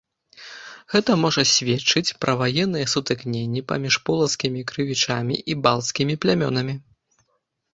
Гэта 0.93 1.11
можа 1.23 1.41
сведчыць 1.49 2.15
пра 2.25 2.31
ваенныя 2.41 2.87
сутыкненні 2.93 3.61
паміж 3.73 3.93
полацкімі 4.09 4.65
крывічамі 4.73 5.35
і 5.53 5.59
балцкімі 5.69 6.13
плямёнамі. 6.25 6.75